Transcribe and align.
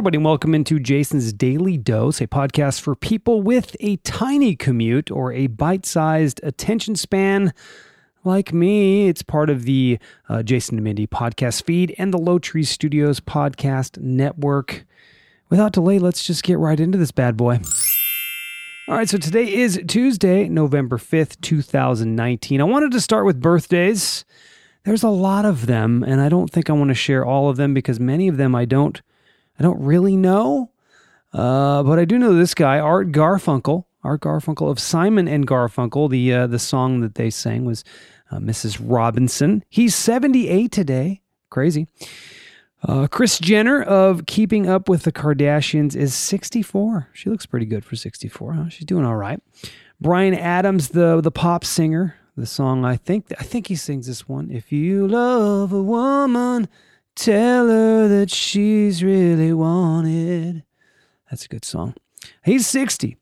everybody, 0.00 0.16
and 0.16 0.24
welcome 0.24 0.54
into 0.54 0.78
Jason's 0.78 1.30
Daily 1.30 1.76
Dose, 1.76 2.22
a 2.22 2.26
podcast 2.26 2.80
for 2.80 2.94
people 2.94 3.42
with 3.42 3.76
a 3.80 3.96
tiny 3.96 4.56
commute 4.56 5.10
or 5.10 5.30
a 5.30 5.46
bite 5.48 5.84
sized 5.84 6.40
attention 6.42 6.96
span. 6.96 7.52
Like 8.24 8.50
me, 8.50 9.08
it's 9.08 9.20
part 9.20 9.50
of 9.50 9.64
the 9.64 9.98
uh, 10.26 10.42
Jason 10.42 10.78
and 10.78 10.84
Mindy 10.84 11.06
podcast 11.06 11.64
feed 11.64 11.94
and 11.98 12.14
the 12.14 12.18
Lowtree 12.18 12.66
Studios 12.66 13.20
podcast 13.20 14.00
network. 14.00 14.86
Without 15.50 15.72
delay, 15.72 15.98
let's 15.98 16.24
just 16.24 16.44
get 16.44 16.58
right 16.58 16.80
into 16.80 16.96
this 16.96 17.12
bad 17.12 17.36
boy. 17.36 17.60
All 18.88 18.94
right, 18.94 19.06
so 19.06 19.18
today 19.18 19.52
is 19.52 19.78
Tuesday, 19.86 20.48
November 20.48 20.96
5th, 20.96 21.38
2019. 21.42 22.58
I 22.58 22.64
wanted 22.64 22.92
to 22.92 23.02
start 23.02 23.26
with 23.26 23.42
birthdays. 23.42 24.24
There's 24.84 25.02
a 25.02 25.10
lot 25.10 25.44
of 25.44 25.66
them, 25.66 26.02
and 26.02 26.22
I 26.22 26.30
don't 26.30 26.50
think 26.50 26.70
I 26.70 26.72
want 26.72 26.88
to 26.88 26.94
share 26.94 27.22
all 27.22 27.50
of 27.50 27.58
them 27.58 27.74
because 27.74 28.00
many 28.00 28.28
of 28.28 28.38
them 28.38 28.54
I 28.54 28.64
don't 28.64 29.02
I 29.60 29.62
don't 29.62 29.80
really 29.82 30.16
know. 30.16 30.70
Uh, 31.34 31.82
but 31.82 31.98
I 31.98 32.06
do 32.06 32.18
know 32.18 32.34
this 32.34 32.54
guy, 32.54 32.80
Art 32.80 33.12
Garfunkel. 33.12 33.84
Art 34.02 34.22
Garfunkel 34.22 34.70
of 34.70 34.80
Simon 34.80 35.28
and 35.28 35.46
Garfunkel. 35.46 36.08
The 36.08 36.32
uh, 36.32 36.46
the 36.46 36.58
song 36.58 37.02
that 37.02 37.16
they 37.16 37.28
sang 37.28 37.66
was 37.66 37.84
uh, 38.30 38.38
Mrs. 38.38 38.80
Robinson. 38.82 39.62
He's 39.68 39.94
78 39.94 40.72
today. 40.72 41.20
Crazy. 41.50 41.86
Uh, 42.82 43.06
Kris 43.08 43.38
Jenner 43.38 43.82
of 43.82 44.24
Keeping 44.24 44.66
Up 44.66 44.88
with 44.88 45.02
the 45.02 45.12
Kardashians 45.12 45.94
is 45.94 46.14
64. 46.14 47.08
She 47.12 47.28
looks 47.28 47.44
pretty 47.44 47.66
good 47.66 47.84
for 47.84 47.94
64. 47.94 48.54
Huh? 48.54 48.68
She's 48.70 48.86
doing 48.86 49.04
all 49.04 49.16
right. 49.16 49.42
Bryan 50.00 50.32
Adams, 50.32 50.88
the 50.88 51.20
the 51.20 51.30
pop 51.30 51.66
singer, 51.66 52.16
the 52.34 52.46
song 52.46 52.86
I 52.86 52.96
think 52.96 53.26
I 53.38 53.42
think 53.42 53.66
he 53.66 53.76
sings 53.76 54.06
this 54.06 54.26
one. 54.26 54.50
If 54.50 54.72
you 54.72 55.06
love 55.06 55.74
a 55.74 55.82
woman, 55.82 56.66
tell 57.24 57.68
her 57.68 58.08
that 58.08 58.30
she's 58.30 59.02
really 59.04 59.52
wanted. 59.52 60.64
That's 61.30 61.44
a 61.44 61.48
good 61.48 61.64
song. 61.64 61.94
He's 62.44 62.66
60. 62.66 63.16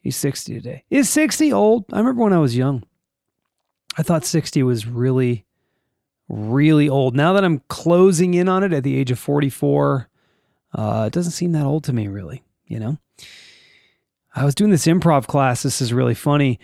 He's 0.00 0.16
60 0.16 0.54
today. 0.54 0.84
Is 0.90 1.08
60 1.10 1.52
old? 1.52 1.84
I 1.92 1.98
remember 1.98 2.22
when 2.22 2.32
I 2.32 2.38
was 2.38 2.56
young. 2.56 2.84
I 3.96 4.02
thought 4.02 4.24
60 4.24 4.62
was 4.62 4.86
really 4.86 5.44
really 6.32 6.88
old. 6.88 7.14
Now 7.14 7.34
that 7.34 7.44
I'm 7.44 7.60
closing 7.68 8.34
in 8.34 8.48
on 8.48 8.64
it 8.64 8.72
at 8.72 8.82
the 8.82 8.96
age 8.96 9.10
of 9.10 9.18
44, 9.18 10.08
uh, 10.74 11.04
it 11.06 11.12
doesn't 11.12 11.32
seem 11.32 11.52
that 11.52 11.66
old 11.66 11.84
to 11.84 11.92
me, 11.92 12.08
really. 12.08 12.42
You 12.66 12.80
know, 12.80 12.98
I 14.34 14.44
was 14.44 14.54
doing 14.54 14.70
this 14.70 14.86
improv 14.86 15.26
class. 15.26 15.62
This 15.62 15.82
is 15.82 15.92
really 15.92 16.14
funny. 16.14 16.58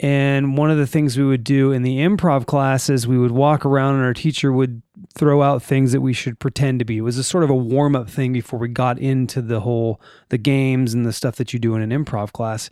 And 0.00 0.56
one 0.56 0.72
of 0.72 0.78
the 0.78 0.86
things 0.86 1.16
we 1.16 1.24
would 1.24 1.44
do 1.44 1.70
in 1.70 1.82
the 1.82 1.98
improv 1.98 2.46
classes, 2.46 3.06
we 3.06 3.16
would 3.16 3.30
walk 3.30 3.64
around 3.64 3.94
and 3.94 4.04
our 4.04 4.14
teacher 4.14 4.52
would 4.52 4.82
throw 5.14 5.42
out 5.42 5.62
things 5.62 5.92
that 5.92 6.00
we 6.00 6.12
should 6.12 6.38
pretend 6.38 6.78
to 6.78 6.84
be. 6.84 6.98
It 6.98 7.02
was 7.02 7.18
a 7.18 7.24
sort 7.24 7.44
of 7.44 7.50
a 7.50 7.54
warm 7.54 7.94
up 7.96 8.08
thing 8.08 8.32
before 8.32 8.58
we 8.58 8.68
got 8.68 8.98
into 8.98 9.42
the 9.42 9.60
whole, 9.60 10.00
the 10.28 10.38
games 10.38 10.94
and 10.94 11.04
the 11.04 11.12
stuff 11.12 11.36
that 11.36 11.52
you 11.52 11.58
do 11.58 11.74
in 11.74 11.82
an 11.82 12.04
improv 12.04 12.32
class 12.32 12.70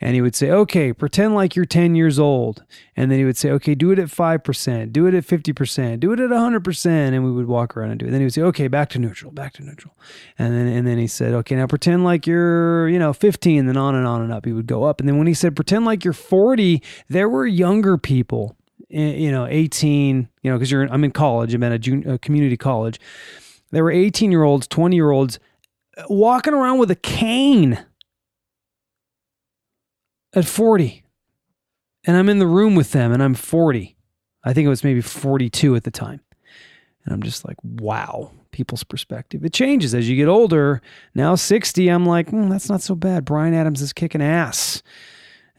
and 0.00 0.14
he 0.14 0.22
would 0.22 0.34
say, 0.34 0.50
okay, 0.50 0.92
pretend 0.92 1.34
like 1.34 1.56
you're 1.56 1.64
10 1.64 1.94
years 1.94 2.18
old. 2.18 2.64
And 2.96 3.10
then 3.10 3.18
he 3.18 3.24
would 3.24 3.36
say, 3.36 3.50
okay, 3.50 3.74
do 3.74 3.90
it 3.90 3.98
at 3.98 4.08
5%, 4.08 4.92
do 4.92 5.06
it 5.06 5.14
at 5.14 5.24
50%, 5.24 6.00
do 6.00 6.12
it 6.12 6.20
at 6.20 6.30
100%. 6.30 6.86
And 6.86 7.24
we 7.24 7.32
would 7.32 7.46
walk 7.46 7.76
around 7.76 7.90
and 7.90 8.00
do 8.00 8.06
it. 8.06 8.10
Then 8.10 8.20
he 8.20 8.26
would 8.26 8.34
say, 8.34 8.42
okay, 8.42 8.68
back 8.68 8.90
to 8.90 8.98
neutral, 8.98 9.32
back 9.32 9.54
to 9.54 9.64
neutral. 9.64 9.94
And 10.38 10.54
then, 10.54 10.68
and 10.68 10.86
then 10.86 10.98
he 10.98 11.08
said, 11.08 11.34
okay, 11.34 11.56
now 11.56 11.66
pretend 11.66 12.04
like 12.04 12.26
you're, 12.26 12.88
you 12.88 12.98
know, 12.98 13.12
15, 13.12 13.66
then 13.66 13.76
on 13.76 13.96
and 13.96 14.06
on 14.06 14.22
and 14.22 14.32
up. 14.32 14.44
He 14.44 14.52
would 14.52 14.66
go 14.66 14.84
up. 14.84 15.00
And 15.00 15.08
then 15.08 15.18
when 15.18 15.26
he 15.26 15.34
said, 15.34 15.56
pretend 15.56 15.84
like 15.84 16.04
you're 16.04 16.12
40, 16.12 16.82
there 17.08 17.28
were 17.28 17.46
younger 17.46 17.98
people, 17.98 18.56
you 18.88 19.30
know, 19.30 19.46
18, 19.46 20.28
you 20.42 20.50
know, 20.50 20.56
because 20.56 20.70
you're, 20.70 20.84
I'm 20.84 21.04
in 21.04 21.10
college, 21.10 21.54
I'm 21.54 21.62
at 21.62 21.72
a, 21.72 21.78
junior, 21.78 22.14
a 22.14 22.18
community 22.18 22.56
college. 22.56 22.98
There 23.70 23.84
were 23.84 23.90
18 23.90 24.30
year 24.30 24.44
olds, 24.44 24.66
20 24.66 24.96
year 24.96 25.10
olds 25.10 25.38
walking 26.08 26.54
around 26.54 26.78
with 26.78 26.90
a 26.90 26.96
cane 26.96 27.84
at 30.34 30.44
40 30.44 31.02
and 32.04 32.16
I'm 32.16 32.28
in 32.28 32.38
the 32.38 32.46
room 32.46 32.74
with 32.74 32.92
them 32.92 33.12
and 33.12 33.22
I'm 33.22 33.34
40. 33.34 33.96
I 34.44 34.52
think 34.52 34.66
it 34.66 34.70
was 34.70 34.84
maybe 34.84 35.00
42 35.00 35.76
at 35.76 35.84
the 35.84 35.90
time. 35.90 36.20
And 37.04 37.12
I'm 37.12 37.22
just 37.22 37.46
like, 37.46 37.56
wow, 37.62 38.32
people's 38.50 38.84
perspective. 38.84 39.44
It 39.44 39.52
changes 39.52 39.94
as 39.94 40.08
you 40.08 40.16
get 40.16 40.28
older. 40.28 40.80
Now 41.14 41.34
60, 41.34 41.88
I'm 41.88 42.06
like, 42.06 42.30
mm, 42.30 42.50
that's 42.50 42.68
not 42.68 42.82
so 42.82 42.94
bad. 42.94 43.24
Bryan 43.24 43.54
Adams 43.54 43.82
is 43.82 43.92
kicking 43.92 44.22
ass. 44.22 44.82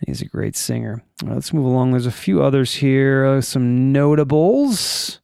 He's 0.05 0.21
a 0.21 0.25
great 0.25 0.55
singer. 0.55 1.03
Right, 1.23 1.35
let's 1.35 1.53
move 1.53 1.65
along. 1.65 1.91
There's 1.91 2.05
a 2.05 2.11
few 2.11 2.41
others 2.41 2.75
here, 2.75 3.25
uh, 3.25 3.41
some 3.41 3.91
notables. 3.91 5.19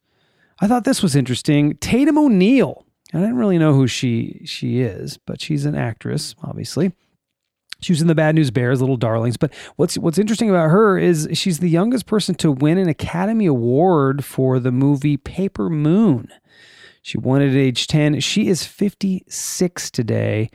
I 0.60 0.66
thought 0.66 0.84
this 0.84 1.02
was 1.02 1.16
interesting. 1.16 1.76
Tatum 1.76 2.18
O'Neal. 2.18 2.84
I 3.14 3.18
didn't 3.18 3.36
really 3.36 3.58
know 3.58 3.72
who 3.72 3.86
she 3.86 4.42
she 4.44 4.80
is, 4.80 5.16
but 5.16 5.40
she's 5.40 5.64
an 5.64 5.74
actress, 5.74 6.34
obviously. 6.42 6.92
She 7.80 7.92
was 7.92 8.00
in 8.00 8.08
the 8.08 8.14
Bad 8.14 8.34
News 8.34 8.50
Bears, 8.50 8.80
Little 8.80 8.96
Darlings. 8.96 9.36
But 9.36 9.54
what's 9.76 9.96
what's 9.98 10.18
interesting 10.18 10.50
about 10.50 10.70
her 10.70 10.98
is 10.98 11.28
she's 11.32 11.58
the 11.60 11.70
youngest 11.70 12.06
person 12.06 12.34
to 12.36 12.50
win 12.50 12.78
an 12.78 12.88
Academy 12.88 13.46
Award 13.46 14.24
for 14.24 14.58
the 14.58 14.72
movie 14.72 15.16
Paper 15.16 15.70
Moon. 15.70 16.28
She 17.02 17.18
won 17.18 17.42
it 17.42 17.50
at 17.50 17.56
age 17.56 17.86
10. 17.86 18.18
She 18.20 18.48
is 18.48 18.64
56 18.64 19.90
today. 19.90 20.50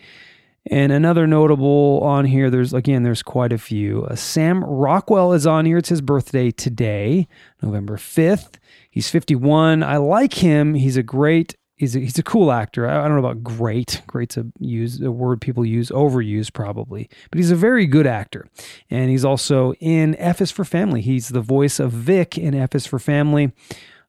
And 0.70 0.92
another 0.92 1.26
notable 1.26 2.02
on 2.04 2.26
here, 2.26 2.50
there's 2.50 2.74
again, 2.74 3.04
there's 3.04 3.24
quite 3.24 3.52
a 3.52 3.58
few. 3.58 4.06
Uh, 4.06 4.16
Sam 4.16 4.64
Rockwell 4.64 5.34
is 5.34 5.48
on 5.48 5.66
here. 5.66 5.78
It's 5.78 5.90
his 5.90 6.02
birthday 6.02 6.52
today, 6.52 7.28
November 7.62 7.98
5th. 7.98 8.56
He's 8.90 9.10
51. 9.10 9.82
I 9.84 9.98
like 9.98 10.36
him. 10.36 10.76
He's 10.76 10.98
a 10.98 11.04
great 11.04 11.56
he's 11.82 11.96
a, 11.96 12.00
he's 12.00 12.20
a 12.20 12.24
cool 12.24 12.52
actor. 12.52 12.88
I, 12.88 13.00
I 13.00 13.08
don't 13.08 13.20
know 13.20 13.28
about 13.28 13.44
great. 13.44 14.04
Great's 14.08 14.38
a 14.38 14.46
use 14.60 15.02
a 15.02 15.12
word 15.12 15.42
people 15.42 15.66
use 15.66 15.90
overused 15.90 16.54
probably, 16.54 17.10
but 17.30 17.38
he's 17.38 17.52
a 17.52 17.56
very 17.56 17.88
good 17.88 18.08
actor. 18.08 18.48
And 18.90 19.10
he's 19.10 19.26
also 19.26 19.74
in 19.74 20.16
F 20.16 20.40
is 20.42 20.52
for 20.52 20.64
Family. 20.64 21.02
He's 21.02 21.30
the 21.30 21.42
voice 21.42 21.80
of 21.80 21.92
Vic 21.92 22.38
in 22.38 22.54
F 22.54 22.76
is 22.76 22.86
for 22.86 23.00
Family. 23.00 23.52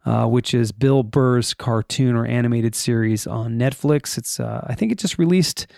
Uh, 0.05 0.27
which 0.27 0.53
is 0.53 0.73
Bill 0.73 1.05
Burr's 1.05 1.55
cartoon 1.55 2.17
or 2.17 2.27
animated 2.27 2.75
series 2.75 3.25
on 3.25 3.53
Netflix. 3.53 4.19
It's 4.19 4.41
uh, 4.41 4.67
I 4.67 4.75
think 4.75 4.91
it 4.91 4.99
just 4.99 5.17
released 5.17 5.69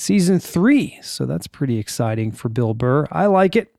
season 0.00 0.40
three, 0.40 0.98
so 1.02 1.26
that's 1.26 1.46
pretty 1.46 1.78
exciting 1.78 2.32
for 2.32 2.48
Bill 2.48 2.74
Burr. 2.74 3.06
I 3.12 3.26
like 3.26 3.54
it. 3.54 3.74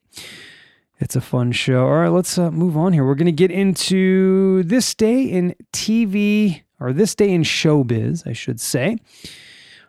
It's 1.00 1.16
a 1.16 1.22
fun 1.22 1.52
show. 1.52 1.88
All 1.88 2.02
right, 2.02 2.10
let's 2.10 2.38
uh, 2.38 2.52
move 2.52 2.78
on 2.78 2.94
here. 2.94 3.04
We're 3.04 3.16
going 3.16 3.26
to 3.26 3.32
get 3.32 3.50
into 3.50 4.62
this 4.64 4.94
day 4.94 5.24
in 5.24 5.56
TV 5.74 6.62
or 6.80 6.94
this 6.94 7.16
day 7.16 7.32
in 7.32 7.42
showbiz, 7.42 8.28
I 8.28 8.34
should 8.34 8.60
say. 8.60 8.98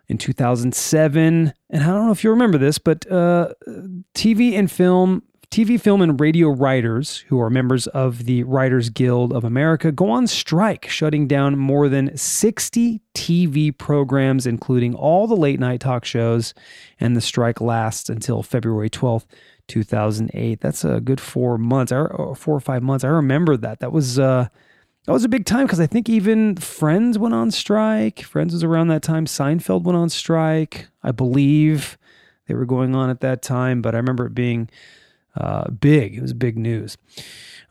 In 0.09 0.17
2007, 0.17 1.53
and 1.69 1.83
I 1.83 1.87
don't 1.87 2.05
know 2.05 2.11
if 2.11 2.23
you 2.23 2.29
remember 2.29 2.57
this, 2.57 2.77
but 2.77 3.09
uh, 3.09 3.53
TV 4.13 4.53
and 4.53 4.69
film, 4.69 5.23
TV, 5.53 5.79
film, 5.79 6.01
and 6.01 6.19
radio 6.19 6.49
writers 6.49 7.17
who 7.27 7.39
are 7.39 7.47
members 7.47 7.85
of 7.85 8.25
the 8.25 8.41
Writers 8.41 8.89
Guild 8.89 9.31
of 9.31 9.43
America 9.43 9.91
go 9.91 10.09
on 10.09 10.25
strike, 10.25 10.89
shutting 10.89 11.27
down 11.27 11.59
more 11.59 11.87
than 11.89 12.17
60 12.17 12.99
TV 13.13 13.77
programs, 13.77 14.47
including 14.47 14.95
all 14.95 15.27
the 15.27 15.35
late 15.35 15.59
night 15.59 15.79
talk 15.79 16.05
shows. 16.05 16.55
And 16.99 17.15
the 17.15 17.21
strike 17.21 17.61
lasts 17.61 18.09
until 18.09 18.41
February 18.41 18.89
12th, 18.89 19.27
2008. 19.67 20.59
That's 20.59 20.83
a 20.83 20.99
good 20.99 21.21
four 21.21 21.59
months, 21.59 21.91
or 21.91 22.33
four 22.35 22.55
or 22.55 22.59
five 22.59 22.81
months. 22.81 23.03
I 23.05 23.09
remember 23.09 23.55
that. 23.57 23.79
That 23.79 23.91
was. 23.91 24.17
Uh, 24.17 24.47
that 25.05 25.11
was 25.11 25.23
a 25.23 25.29
big 25.29 25.45
time 25.45 25.67
because 25.67 25.81
I 25.81 25.85
think 25.85 26.09
even 26.09 26.55
Friends 26.55 27.19
went 27.19 27.35
on 27.35 27.51
strike. 27.51 28.21
Friends 28.21 28.53
was 28.53 28.63
around 28.63 28.87
that 28.87 29.03
time. 29.03 29.27
Seinfeld 29.27 29.83
went 29.83 29.97
on 29.97 30.09
strike. 30.09 30.87
I 31.03 31.11
believe 31.11 31.99
they 32.47 32.55
were 32.55 32.65
going 32.65 32.95
on 32.95 33.11
at 33.11 33.19
that 33.19 33.43
time, 33.43 33.83
but 33.83 33.93
I 33.93 33.97
remember 33.97 34.25
it 34.25 34.33
being 34.33 34.69
uh, 35.35 35.69
big. 35.69 36.15
It 36.15 36.21
was 36.21 36.33
big 36.33 36.57
news. 36.57 36.97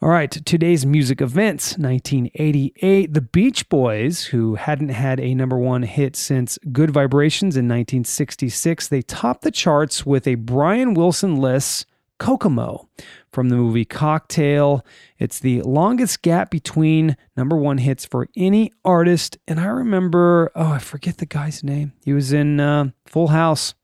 All 0.01 0.09
right, 0.09 0.31
today's 0.31 0.85
music 0.85 1.21
events 1.21 1.79
1988. 1.79 3.15
The 3.15 3.21
Beach 3.21 3.69
Boys, 3.69 4.25
who 4.25 4.57
hadn't 4.57 4.89
had 4.89 5.21
a 5.21 5.35
number 5.35 5.57
one 5.57 5.83
hit 5.85 6.17
since 6.17 6.59
Good 6.73 6.91
Vibrations 6.91 7.57
in 7.57 7.67
1966, 7.69 8.89
they 8.89 9.03
topped 9.03 9.43
the 9.43 9.53
charts 9.53 10.05
with 10.05 10.27
a 10.27 10.35
Brian 10.35 10.95
Wilson 10.95 11.37
less 11.37 11.85
Kokomo 12.19 12.89
from 13.33 13.49
the 13.49 13.57
movie 13.57 13.85
Cocktail. 13.85 14.85
It's 15.19 15.39
the 15.41 15.63
longest 15.63 16.23
gap 16.23 16.51
between 16.51 17.17
number 17.37 17.57
one 17.57 17.79
hits 17.79 18.05
for 18.05 18.29
any 18.37 18.73
artist. 18.85 19.39
And 19.49 19.59
I 19.59 19.67
remember, 19.67 20.51
oh, 20.55 20.73
I 20.73 20.79
forget 20.79 21.19
the 21.19 21.27
guy's 21.27 21.65
name. 21.65 21.93
He 22.05 22.13
was 22.13 22.33
in 22.33 22.61
uh, 22.61 22.91
Full 23.07 23.29
House. 23.29 23.75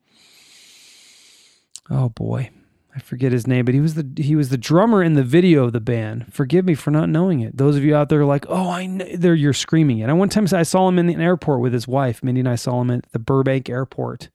Oh 1.91 2.11
boy, 2.11 2.51
I 2.99 3.01
forget 3.01 3.31
his 3.31 3.47
name, 3.47 3.65
but 3.65 3.75
he 3.75 3.81
was 3.81 3.95
the 3.95 4.11
he 4.21 4.35
was 4.35 4.49
the 4.49 4.59
drummer 4.59 5.05
in 5.05 5.15
the 5.15 5.23
video 5.23 5.63
of 5.63 5.73
the 5.73 5.79
band. 5.79 6.35
Forgive 6.35 6.65
me 6.65 6.75
for 6.75 6.91
not 6.91 7.09
knowing 7.09 7.39
it. 7.39 7.57
Those 7.57 7.77
of 7.77 7.85
you 7.85 7.95
out 7.95 8.09
there 8.09 8.23
are 8.23 8.25
like, 8.25 8.45
oh, 8.49 8.71
I 8.71 8.87
know, 8.87 9.07
there 9.15 9.37
you're 9.37 9.53
screaming 9.53 10.01
it. 10.01 10.11
I 10.11 10.13
one 10.15 10.29
time 10.29 10.49
I 10.53 10.65
saw 10.65 10.89
him 10.89 10.99
in 10.99 11.07
the 11.07 11.15
airport 11.15 11.61
with 11.61 11.73
his 11.73 11.87
wife. 11.87 12.25
Mindy 12.25 12.41
and 12.41 12.49
I 12.49 12.57
saw 12.57 12.81
him 12.81 12.91
at 12.91 13.09
the 13.13 13.21
Burbank 13.21 13.71
airport 13.71 14.31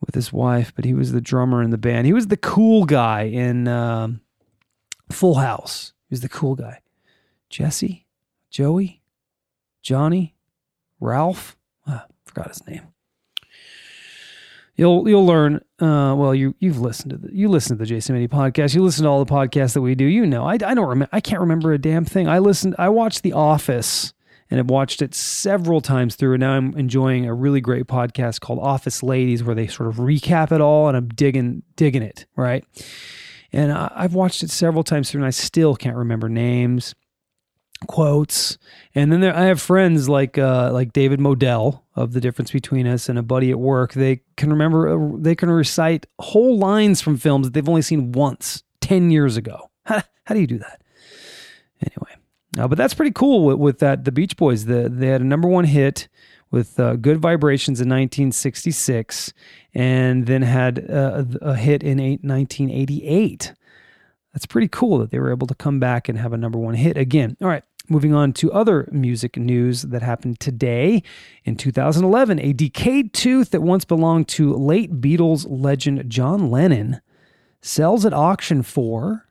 with 0.00 0.16
his 0.16 0.32
wife, 0.32 0.72
but 0.74 0.84
he 0.84 0.94
was 0.94 1.12
the 1.12 1.20
drummer 1.20 1.62
in 1.62 1.70
the 1.70 1.78
band. 1.78 2.06
He 2.08 2.12
was 2.12 2.26
the 2.26 2.36
cool 2.36 2.86
guy 2.86 3.22
in 3.22 3.68
um, 3.68 4.20
Full 5.12 5.36
House. 5.36 5.92
He 6.08 6.14
was 6.14 6.22
the 6.22 6.28
cool 6.28 6.56
guy. 6.56 6.80
Jesse, 7.50 8.04
Joey, 8.50 9.00
Johnny, 9.80 10.34
Ralph. 10.98 11.56
Ah, 11.86 12.06
forgot 12.24 12.48
his 12.48 12.66
name. 12.66 12.88
You'll 14.80 15.06
you'll 15.06 15.26
learn. 15.26 15.56
Uh, 15.78 16.14
well, 16.16 16.34
you 16.34 16.54
you've 16.58 16.80
listened 16.80 17.10
to 17.10 17.18
the 17.18 17.36
you 17.36 17.50
listen 17.50 17.76
to 17.76 17.80
the 17.82 17.86
Jason 17.86 18.14
Mindy 18.14 18.28
podcast. 18.28 18.74
You 18.74 18.82
listen 18.82 19.04
to 19.04 19.10
all 19.10 19.22
the 19.22 19.30
podcasts 19.30 19.74
that 19.74 19.82
we 19.82 19.94
do. 19.94 20.06
You 20.06 20.24
know, 20.24 20.46
I, 20.46 20.52
I 20.52 20.56
don't 20.56 20.88
remember. 20.88 21.10
I 21.12 21.20
can't 21.20 21.42
remember 21.42 21.74
a 21.74 21.78
damn 21.78 22.06
thing. 22.06 22.30
I 22.30 22.38
listened. 22.38 22.76
I 22.78 22.88
watched 22.88 23.22
The 23.22 23.34
Office 23.34 24.14
and 24.50 24.56
have 24.56 24.70
watched 24.70 25.02
it 25.02 25.14
several 25.14 25.82
times 25.82 26.16
through. 26.16 26.32
And 26.32 26.40
now 26.40 26.52
I'm 26.52 26.74
enjoying 26.78 27.26
a 27.26 27.34
really 27.34 27.60
great 27.60 27.88
podcast 27.88 28.40
called 28.40 28.58
Office 28.58 29.02
Ladies, 29.02 29.44
where 29.44 29.54
they 29.54 29.66
sort 29.66 29.90
of 29.90 29.96
recap 29.96 30.50
it 30.50 30.62
all, 30.62 30.88
and 30.88 30.96
I'm 30.96 31.08
digging 31.08 31.62
digging 31.76 32.02
it. 32.02 32.24
Right. 32.34 32.64
And 33.52 33.72
I, 33.72 33.92
I've 33.94 34.14
watched 34.14 34.42
it 34.42 34.48
several 34.48 34.82
times 34.82 35.10
through, 35.10 35.20
and 35.20 35.26
I 35.26 35.30
still 35.30 35.76
can't 35.76 35.96
remember 35.96 36.30
names 36.30 36.94
quotes. 37.86 38.58
And 38.94 39.12
then 39.12 39.20
there, 39.20 39.36
I 39.36 39.44
have 39.44 39.60
friends 39.60 40.08
like 40.08 40.38
uh, 40.38 40.70
like 40.72 40.92
David 40.92 41.20
Modell 41.20 41.82
of 41.94 42.12
The 42.12 42.20
Difference 42.20 42.50
Between 42.50 42.86
Us 42.86 43.08
and 43.08 43.18
a 43.18 43.22
buddy 43.22 43.50
at 43.50 43.58
work. 43.58 43.92
They 43.92 44.22
can 44.36 44.50
remember, 44.50 44.88
uh, 44.88 45.16
they 45.18 45.34
can 45.34 45.50
recite 45.50 46.06
whole 46.18 46.58
lines 46.58 47.00
from 47.00 47.16
films 47.16 47.46
that 47.46 47.54
they've 47.54 47.68
only 47.68 47.82
seen 47.82 48.12
once 48.12 48.62
10 48.80 49.10
years 49.10 49.36
ago. 49.36 49.70
How, 49.84 50.02
how 50.24 50.34
do 50.34 50.40
you 50.40 50.46
do 50.46 50.58
that? 50.58 50.82
Anyway, 51.80 52.14
uh, 52.58 52.68
but 52.68 52.76
that's 52.76 52.94
pretty 52.94 53.10
cool 53.10 53.44
with, 53.44 53.58
with, 53.58 53.78
that. 53.80 54.04
The 54.04 54.12
Beach 54.12 54.36
Boys, 54.36 54.66
the, 54.66 54.88
they 54.88 55.08
had 55.08 55.22
a 55.22 55.24
number 55.24 55.48
one 55.48 55.64
hit 55.64 56.08
with 56.50 56.78
uh, 56.78 56.96
Good 56.96 57.18
Vibrations 57.18 57.80
in 57.80 57.88
1966 57.88 59.32
and 59.74 60.26
then 60.26 60.42
had 60.42 60.90
uh, 60.90 61.24
a 61.40 61.56
hit 61.56 61.82
in 61.82 61.98
eight, 61.98 62.22
1988. 62.22 63.54
That's 64.32 64.46
pretty 64.46 64.68
cool 64.68 64.98
that 64.98 65.10
they 65.10 65.18
were 65.18 65.32
able 65.32 65.46
to 65.46 65.54
come 65.54 65.80
back 65.80 66.08
and 66.08 66.18
have 66.18 66.32
a 66.32 66.36
number 66.36 66.58
one 66.58 66.74
hit 66.74 66.96
again. 66.96 67.36
All 67.40 67.48
right. 67.48 67.64
Moving 67.90 68.14
on 68.14 68.32
to 68.34 68.52
other 68.52 68.88
music 68.92 69.36
news 69.36 69.82
that 69.82 70.00
happened 70.00 70.38
today. 70.38 71.02
In 71.44 71.56
2011, 71.56 72.38
a 72.38 72.52
decayed 72.52 73.12
tooth 73.12 73.50
that 73.50 73.62
once 73.62 73.84
belonged 73.84 74.28
to 74.28 74.54
late 74.54 75.00
Beatles 75.00 75.44
legend 75.48 76.08
John 76.08 76.52
Lennon 76.52 77.00
sells 77.60 78.06
at 78.06 78.12
auction 78.12 78.62
for, 78.62 79.26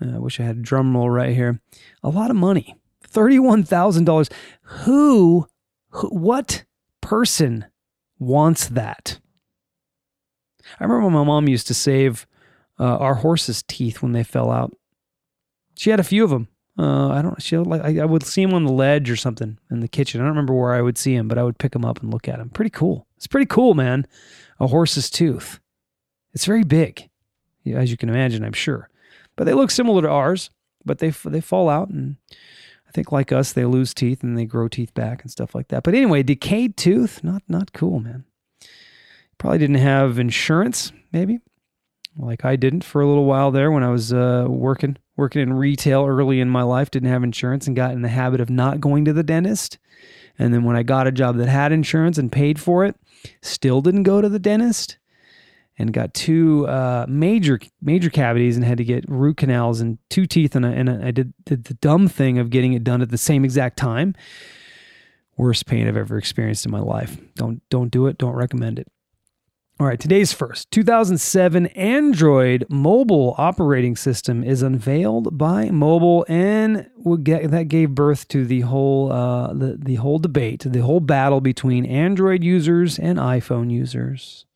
uh, 0.00 0.14
I 0.14 0.18
wish 0.18 0.40
I 0.40 0.44
had 0.44 0.56
a 0.56 0.62
drum 0.62 0.96
roll 0.96 1.10
right 1.10 1.34
here, 1.34 1.60
a 2.02 2.08
lot 2.08 2.30
of 2.30 2.36
money 2.36 2.76
$31,000. 3.12 4.32
Who, 4.62 5.46
who, 5.90 6.08
what 6.08 6.64
person 7.02 7.66
wants 8.18 8.68
that? 8.68 9.20
I 10.80 10.84
remember 10.84 11.10
my 11.10 11.24
mom 11.24 11.46
used 11.46 11.66
to 11.66 11.74
save 11.74 12.26
uh, 12.80 12.96
our 12.96 13.16
horse's 13.16 13.62
teeth 13.62 14.00
when 14.00 14.12
they 14.12 14.24
fell 14.24 14.50
out. 14.50 14.74
She 15.74 15.90
had 15.90 16.00
a 16.00 16.04
few 16.04 16.24
of 16.24 16.30
them 16.30 16.48
uh, 16.78 17.08
I 17.08 17.22
don't. 17.22 17.40
She 17.40 17.56
like 17.56 17.82
I, 17.82 18.02
I, 18.02 18.04
would 18.04 18.24
see 18.24 18.42
him 18.42 18.52
on 18.52 18.64
the 18.64 18.72
ledge 18.72 19.08
or 19.10 19.16
something 19.16 19.58
in 19.70 19.80
the 19.80 19.88
kitchen. 19.88 20.20
I 20.20 20.24
don't 20.24 20.32
remember 20.32 20.54
where 20.54 20.74
I 20.74 20.82
would 20.82 20.98
see 20.98 21.14
him, 21.14 21.26
but 21.26 21.38
I 21.38 21.42
would 21.42 21.58
pick 21.58 21.74
him 21.74 21.84
up 21.84 22.02
and 22.02 22.12
look 22.12 22.28
at 22.28 22.38
him. 22.38 22.50
Pretty 22.50 22.70
cool. 22.70 23.06
It's 23.16 23.26
pretty 23.26 23.46
cool, 23.46 23.74
man. 23.74 24.06
A 24.60 24.66
horse's 24.66 25.08
tooth. 25.08 25.58
It's 26.34 26.44
very 26.44 26.64
big, 26.64 27.08
as 27.66 27.90
you 27.90 27.96
can 27.96 28.10
imagine. 28.10 28.44
I'm 28.44 28.52
sure, 28.52 28.90
but 29.36 29.44
they 29.44 29.54
look 29.54 29.70
similar 29.70 30.02
to 30.02 30.08
ours. 30.08 30.50
But 30.84 30.98
they 30.98 31.10
they 31.10 31.40
fall 31.40 31.70
out, 31.70 31.88
and 31.88 32.16
I 32.86 32.92
think 32.92 33.10
like 33.10 33.32
us, 33.32 33.52
they 33.52 33.64
lose 33.64 33.94
teeth 33.94 34.22
and 34.22 34.36
they 34.36 34.44
grow 34.44 34.68
teeth 34.68 34.92
back 34.92 35.22
and 35.22 35.30
stuff 35.30 35.54
like 35.54 35.68
that. 35.68 35.82
But 35.82 35.94
anyway, 35.94 36.22
decayed 36.22 36.76
tooth, 36.76 37.24
not 37.24 37.42
not 37.48 37.72
cool, 37.72 38.00
man. 38.00 38.24
Probably 39.38 39.58
didn't 39.58 39.76
have 39.76 40.18
insurance, 40.18 40.92
maybe, 41.12 41.40
like 42.18 42.44
I 42.44 42.56
didn't 42.56 42.84
for 42.84 43.00
a 43.00 43.06
little 43.06 43.24
while 43.24 43.50
there 43.50 43.70
when 43.70 43.82
I 43.82 43.90
was 43.90 44.12
uh, 44.12 44.46
working 44.48 44.96
working 45.16 45.42
in 45.42 45.52
retail 45.52 46.04
early 46.04 46.40
in 46.40 46.48
my 46.48 46.62
life, 46.62 46.90
didn't 46.90 47.08
have 47.08 47.24
insurance 47.24 47.66
and 47.66 47.74
got 47.74 47.92
in 47.92 48.02
the 48.02 48.08
habit 48.08 48.40
of 48.40 48.50
not 48.50 48.80
going 48.80 49.04
to 49.06 49.12
the 49.12 49.22
dentist. 49.22 49.78
And 50.38 50.52
then 50.52 50.64
when 50.64 50.76
I 50.76 50.82
got 50.82 51.06
a 51.06 51.12
job 51.12 51.36
that 51.38 51.48
had 51.48 51.72
insurance 51.72 52.18
and 52.18 52.30
paid 52.30 52.60
for 52.60 52.84
it, 52.84 52.96
still 53.40 53.80
didn't 53.80 54.02
go 54.02 54.20
to 54.20 54.28
the 54.28 54.38
dentist 54.38 54.98
and 55.78 55.92
got 55.92 56.14
two 56.14 56.66
uh, 56.66 57.06
major 57.08 57.58
major 57.82 58.10
cavities 58.10 58.56
and 58.56 58.64
had 58.64 58.78
to 58.78 58.84
get 58.84 59.08
root 59.08 59.36
canals 59.38 59.80
and 59.80 59.98
two 60.08 60.26
teeth 60.26 60.54
and, 60.54 60.64
a, 60.64 60.68
and 60.68 60.88
a, 60.88 61.06
I 61.06 61.10
did, 61.10 61.32
did 61.44 61.64
the 61.64 61.74
dumb 61.74 62.08
thing 62.08 62.38
of 62.38 62.50
getting 62.50 62.72
it 62.72 62.84
done 62.84 63.02
at 63.02 63.10
the 63.10 63.18
same 63.18 63.44
exact 63.44 63.76
time. 63.76 64.14
Worst 65.36 65.66
pain 65.66 65.86
I've 65.86 65.98
ever 65.98 66.16
experienced 66.16 66.64
in 66.64 66.72
my 66.72 66.80
life. 66.80 67.18
Don't 67.34 67.60
don't 67.68 67.90
do 67.90 68.06
it. 68.06 68.16
Don't 68.16 68.34
recommend 68.34 68.78
it. 68.78 68.88
All 69.78 69.86
right, 69.86 70.00
today's 70.00 70.32
first. 70.32 70.70
2007 70.70 71.66
Android 71.66 72.64
mobile 72.70 73.34
operating 73.36 73.94
system 73.94 74.42
is 74.42 74.62
unveiled 74.62 75.36
by 75.36 75.68
Mobile, 75.68 76.24
and 76.30 76.88
get, 77.22 77.50
that 77.50 77.68
gave 77.68 77.90
birth 77.90 78.26
to 78.28 78.46
the 78.46 78.62
whole 78.62 79.12
uh, 79.12 79.52
the 79.52 79.76
the 79.78 79.96
whole 79.96 80.18
debate, 80.18 80.64
the 80.66 80.80
whole 80.80 81.00
battle 81.00 81.42
between 81.42 81.84
Android 81.84 82.42
users 82.42 82.98
and 82.98 83.18
iPhone 83.18 83.70
users. 83.70 84.46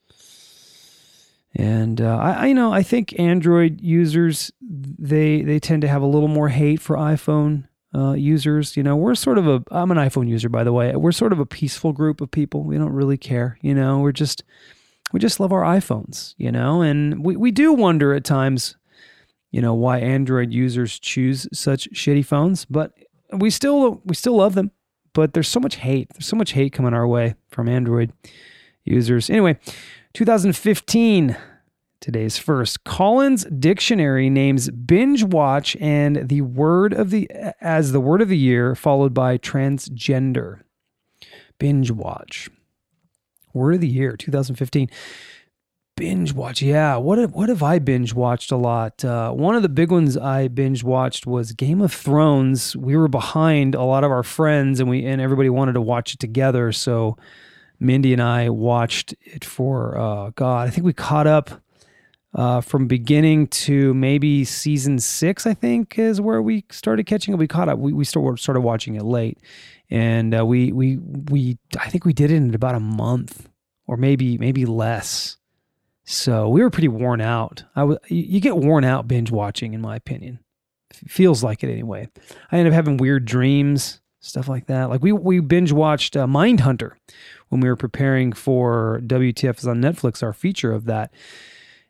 And 1.55 2.00
uh, 2.00 2.16
I, 2.16 2.32
I, 2.32 2.46
you 2.46 2.55
know, 2.55 2.73
I 2.73 2.82
think 2.82 3.19
Android 3.20 3.82
users 3.82 4.50
they 4.62 5.43
they 5.43 5.58
tend 5.58 5.82
to 5.82 5.88
have 5.88 6.00
a 6.00 6.06
little 6.06 6.28
more 6.28 6.49
hate 6.49 6.81
for 6.81 6.96
iPhone 6.96 7.69
uh, 7.94 8.12
users. 8.12 8.75
You 8.75 8.82
know, 8.82 8.96
we're 8.96 9.14
sort 9.14 9.37
of 9.37 9.46
a 9.46 9.62
I'm 9.70 9.90
an 9.90 9.99
iPhone 9.99 10.31
user, 10.31 10.49
by 10.49 10.64
the 10.64 10.73
way. 10.73 10.96
We're 10.96 11.12
sort 11.12 11.34
of 11.34 11.40
a 11.40 11.44
peaceful 11.44 11.93
group 11.93 12.23
of 12.23 12.31
people. 12.31 12.62
We 12.62 12.78
don't 12.78 12.94
really 12.94 13.19
care. 13.19 13.58
You 13.61 13.75
know, 13.75 13.99
we're 13.99 14.12
just 14.12 14.44
we 15.12 15.21
just 15.21 15.41
love 15.41 15.53
our 15.53 15.62
iPhones, 15.62 16.35
you 16.39 16.53
know, 16.53 16.83
and 16.83 17.25
we, 17.25 17.37
we 17.37 17.51
do 17.51 17.73
wonder 17.73 18.12
at 18.15 18.25
times, 18.25 18.77
you 19.51 19.61
know, 19.61 19.75
why 19.75 19.99
Android 19.99 20.53
users 20.53 20.99
choose 20.99 21.49
such 21.53 21.91
shitty 21.91 22.25
phones, 22.25 22.65
but 22.65 22.93
we 23.33 23.51
still 23.51 24.01
we 24.05 24.15
still 24.15 24.37
love 24.37 24.55
them. 24.55 24.71
But 25.12 25.35
there's 25.35 25.49
so 25.49 25.59
much 25.59 25.77
hate. 25.77 26.09
There's 26.12 26.27
so 26.27 26.37
much 26.37 26.53
hate 26.53 26.73
coming 26.73 26.95
our 26.95 27.07
way 27.07 27.35
from 27.51 27.69
Android 27.69 28.12
users. 28.85 29.29
Anyway, 29.29 29.59
2015, 30.15 31.37
today's 32.01 32.39
first. 32.39 32.85
Collins 32.85 33.45
Dictionary 33.47 34.31
names 34.31 34.71
binge 34.71 35.25
watch 35.25 35.77
and 35.81 36.29
the 36.29 36.43
word 36.43 36.93
of 36.93 37.11
the 37.11 37.29
as 37.61 37.91
the 37.93 38.01
word 38.01 38.23
of 38.23 38.29
the 38.29 38.39
year, 38.39 38.75
followed 38.75 39.12
by 39.12 39.37
transgender. 39.37 40.61
Binge 41.59 41.91
watch. 41.91 42.49
Word 43.52 43.75
of 43.75 43.81
the 43.81 43.88
year, 43.88 44.17
2015. 44.17 44.88
Binge 45.97 46.32
watch, 46.32 46.62
yeah. 46.62 46.97
What 46.97 47.19
have, 47.19 47.32
what 47.32 47.50
have 47.50 47.62
I 47.62 47.79
binge 47.79 48.14
watched 48.14 48.50
a 48.50 48.56
lot? 48.56 49.05
Uh, 49.05 49.32
one 49.32 49.55
of 49.55 49.62
the 49.62 49.69
big 49.69 49.91
ones 49.91 50.17
I 50.17 50.49
binge 50.49 50.82
watched 50.82 51.26
was 51.26 51.52
Game 51.52 51.82
of 51.82 51.93
Thrones. 51.93 52.75
We 52.75 52.97
were 52.97 53.08
behind 53.08 53.75
a 53.75 53.82
lot 53.82 54.02
of 54.02 54.11
our 54.11 54.23
friends, 54.23 54.80
and 54.80 54.88
we 54.88 55.04
and 55.04 55.21
everybody 55.21 55.50
wanted 55.50 55.75
to 55.75 55.80
watch 55.83 56.14
it 56.14 56.19
together. 56.19 56.73
So 56.73 57.19
Mindy 57.80 58.12
and 58.12 58.23
I 58.23 58.49
watched 58.50 59.14
it 59.21 59.45
for 59.45 59.99
uh, 59.99 60.30
God. 60.37 60.69
I 60.69 60.71
think 60.71 60.87
we 60.87 60.92
caught 60.92 61.26
up 61.26 61.50
uh, 62.35 62.61
from 62.61 62.87
beginning 62.87 63.49
to 63.49 63.92
maybe 63.95 64.45
season 64.45 64.99
six. 64.99 65.47
I 65.47 65.54
think 65.54 65.99
is 65.99 66.21
where 66.21 66.42
we 66.42 66.64
started 66.71 67.07
catching 67.07 67.35
up. 67.35 67.40
We 67.40 67.49
caught 67.49 67.69
up. 67.69 67.78
We 67.78 67.92
we 67.92 68.04
started 68.04 68.61
watching 68.61 68.95
it 68.95 69.02
late, 69.02 69.38
and 69.90 70.38
uh, 70.38 70.47
we 70.47 70.73
we 70.73 70.97
we 70.97 71.59
I 71.78 71.88
think 71.88 72.04
we 72.04 72.12
did 72.12 72.30
it 72.30 72.37
in 72.37 72.54
about 72.54 72.75
a 72.75 72.80
month 72.80 73.49
or 73.87 73.97
maybe 73.97 74.38
maybe 74.38 74.64
less. 74.64 75.37
So 76.04 76.49
we 76.49 76.62
were 76.62 76.70
pretty 76.70 76.88
worn 76.88 77.20
out. 77.20 77.64
I 77.76 77.80
w- 77.80 77.99
you 78.09 78.40
get 78.40 78.56
worn 78.56 78.85
out 78.85 79.06
binge 79.06 79.30
watching, 79.30 79.75
in 79.75 79.80
my 79.80 79.97
opinion. 79.97 80.40
Feels 80.92 81.44
like 81.44 81.62
it 81.62 81.70
anyway. 81.70 82.09
I 82.50 82.59
ended 82.59 82.73
up 82.73 82.76
having 82.76 82.97
weird 82.97 83.25
dreams, 83.25 84.00
stuff 84.20 84.49
like 84.49 84.66
that. 84.66 84.90
Like 84.90 85.02
we 85.02 85.12
we 85.12 85.40
binge 85.40 85.73
watched 85.73 86.16
uh, 86.16 86.26
Mindhunter 86.26 86.92
when 87.49 87.61
we 87.61 87.68
were 87.68 87.76
preparing 87.76 88.32
for 88.32 89.00
WTF 89.04 89.59
is 89.59 89.66
on 89.66 89.80
Netflix, 89.80 90.23
our 90.23 90.32
feature 90.32 90.73
of 90.73 90.85
that. 90.87 91.12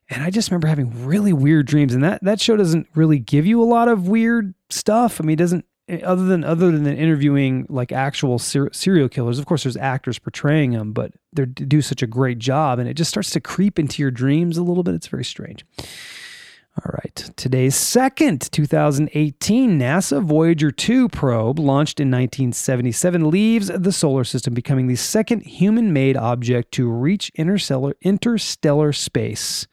And 0.09 0.25
I 0.25 0.30
just 0.30 0.50
remember 0.50 0.66
having 0.66 1.07
really 1.07 1.33
weird 1.33 1.66
dreams, 1.66 1.95
and 1.95 2.02
that 2.02 2.23
that 2.25 2.40
show 2.40 2.57
doesn't 2.57 2.88
really 2.95 3.19
give 3.19 3.47
you 3.47 3.62
a 3.62 3.64
lot 3.64 3.88
of 3.88 4.09
weird 4.09 4.54
stuff. 4.69 5.21
I 5.21 5.25
mean, 5.25 5.35
it 5.35 5.37
doesn't 5.37 5.64
other 6.02 6.25
than 6.25 6.44
other 6.44 6.70
than 6.70 6.87
interviewing 6.87 7.66
like 7.68 7.92
actual 7.92 8.38
ser- 8.38 8.70
serial 8.73 9.09
killers 9.09 9.38
of 9.38 9.47
course 9.47 9.64
there's 9.64 9.76
actors 9.76 10.18
portraying 10.18 10.73
them 10.73 10.92
but 10.92 11.12
they 11.32 11.44
do 11.44 11.80
such 11.80 12.02
a 12.02 12.06
great 12.06 12.38
job 12.38 12.78
and 12.78 12.88
it 12.88 12.94
just 12.94 13.11
starts 13.11 13.30
to 13.30 13.40
creep 13.40 13.78
into 13.78 14.02
your 14.02 14.11
dreams 14.11 14.56
a 14.56 14.62
little 14.62 14.82
bit. 14.82 14.94
It's 14.94 15.06
very 15.06 15.25
strange. 15.25 15.64
All 16.85 16.92
right. 16.94 17.30
Today's 17.37 17.75
second 17.75 18.50
2018 18.52 19.78
nasa 19.78 20.23
voyager 20.23 20.70
2 20.70 21.09
probe 21.09 21.59
launched 21.59 22.00
in 22.00 22.09
1977 22.09 23.28
leaves 23.28 23.66
the 23.66 23.92
solar 23.92 24.25
system 24.25 24.54
becoming 24.54 24.87
the 24.87 24.97
second 24.97 25.42
human-made 25.42 26.16
object 26.16 26.73
to 26.73 26.88
reach 26.88 27.30
interstellar 27.35 27.97
interstellar 28.02 28.92
space 28.92 29.66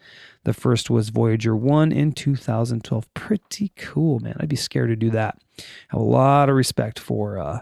the 0.48 0.54
first 0.54 0.89
was 0.89 1.10
Voyager 1.10 1.54
1 1.58 1.92
in 1.92 2.13
2012. 2.13 3.13
Pretty 3.13 3.74
cool, 3.75 4.22
man. 4.22 4.38
I'd 4.39 4.48
be 4.48 4.56
scared 4.56 4.88
to 4.88 4.96
do 4.96 5.10
that. 5.10 5.38
Have 5.89 6.00
a 6.00 6.04
lot 6.04 6.48
of 6.48 6.56
respect 6.56 7.00
for 7.00 7.38
uh, 7.38 7.60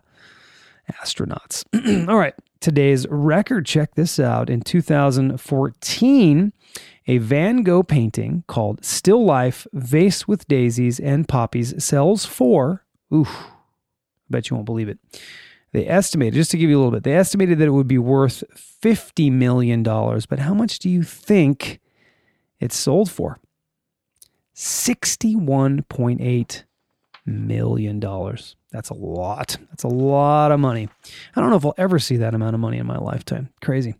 astronauts. 1.01 1.63
All 2.07 2.17
right, 2.17 2.35
today's 2.59 3.07
record. 3.09 3.65
Check 3.65 3.95
this 3.95 4.19
out. 4.19 4.51
In 4.51 4.61
2014, 4.61 6.53
a 7.07 7.17
Van 7.17 7.63
Gogh 7.63 7.81
painting 7.81 8.43
called 8.45 8.85
Still 8.85 9.25
Life 9.25 9.65
Vase 9.73 10.27
with 10.27 10.47
Daisies 10.47 10.99
and 10.99 11.27
Poppies 11.27 11.83
sells 11.83 12.23
for, 12.23 12.85
oof, 13.11 13.29
I 13.29 14.29
bet 14.29 14.51
you 14.51 14.57
won't 14.57 14.67
believe 14.67 14.89
it. 14.89 14.99
They 15.71 15.87
estimated, 15.87 16.35
just 16.35 16.51
to 16.51 16.57
give 16.59 16.69
you 16.69 16.77
a 16.77 16.81
little 16.81 16.91
bit, 16.91 17.03
they 17.03 17.15
estimated 17.15 17.57
that 17.57 17.67
it 17.67 17.71
would 17.71 17.87
be 17.87 17.97
worth 17.97 18.43
$50 18.55 19.31
million. 19.31 19.81
But 19.81 20.37
how 20.37 20.53
much 20.53 20.77
do 20.77 20.87
you 20.87 21.01
think 21.01 21.79
it 22.65 22.73
sold 22.73 23.09
for? 23.09 23.39
$61.8 24.55 26.63
million. 27.25 27.99
That's 28.71 28.89
a 28.89 28.93
lot. 28.93 29.57
That's 29.69 29.83
a 29.83 29.87
lot 29.87 30.51
of 30.51 30.59
money. 30.59 30.89
I 31.35 31.41
don't 31.41 31.49
know 31.49 31.55
if 31.55 31.65
I'll 31.65 31.73
ever 31.77 31.99
see 31.99 32.17
that 32.17 32.35
amount 32.35 32.55
of 32.55 32.59
money 32.59 32.77
in 32.77 32.85
my 32.85 32.97
lifetime. 32.97 33.49
Crazy. 33.61 33.95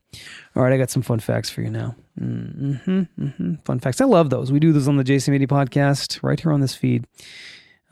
All 0.56 0.64
right, 0.64 0.74
I 0.74 0.78
got 0.78 0.90
some 0.90 1.02
fun 1.02 1.20
facts 1.20 1.50
for 1.50 1.62
you 1.62 1.70
now. 1.70 1.96
Mm-hmm, 2.20 3.02
mm-hmm. 3.20 3.56
Fun 3.66 3.80
facts. 3.80 4.02
I 4.02 4.06
love 4.06 4.30
those. 4.30 4.52
We 4.52 4.60
do 4.60 4.74
those 4.74 4.88
on 4.88 4.98
the 4.98 5.04
Jason 5.04 5.32
Mindy 5.32 5.48
podcast 5.48 6.22
right 6.24 6.40
here 6.40 6.52
on 6.52 6.62
this 6.62 6.76
feed. 6.76 7.08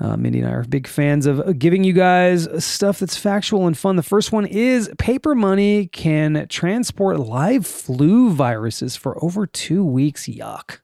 Uh, 0.04 0.18
Mindy 0.18 0.40
and 0.40 0.50
I 0.50 0.52
are 0.52 0.64
big 0.66 0.86
fans 0.86 1.26
of 1.26 1.58
giving 1.58 1.86
you 1.86 1.94
guys 1.94 2.50
stuff 2.64 3.00
that's 3.00 3.16
factual 3.16 3.68
and 3.68 3.78
fun. 3.78 3.96
The 3.96 4.04
first 4.04 4.34
one 4.34 4.46
is 4.46 4.92
paper 4.98 5.34
money 5.34 5.88
can 5.88 6.46
transport 6.50 7.22
live 7.22 7.66
flu 7.66 8.30
viruses 8.32 8.98
for 8.98 9.24
over 9.24 9.48
two 9.48 9.82
weeks. 9.82 10.28
Yuck. 10.28 10.80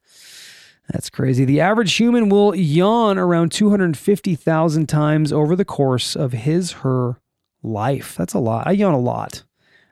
That's 0.89 1.09
crazy. 1.09 1.43
The 1.43 1.59
average 1.59 1.93
human 1.95 2.29
will 2.29 2.55
yawn 2.55 3.17
around 3.17 3.51
250,000 3.51 4.87
times 4.87 5.33
over 5.33 5.53
the 5.53 5.65
course 5.65 6.15
of 6.15 6.31
his 6.31 6.71
her 6.71 7.19
life. 7.61 8.15
That's 8.15 8.33
a 8.33 8.39
lot. 8.39 8.67
I 8.67 8.71
yawn 8.71 8.93
a 8.93 8.99
lot. 8.99 9.43